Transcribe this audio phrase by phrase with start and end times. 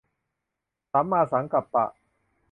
[0.91, 1.85] สัมมาสังกัปปะ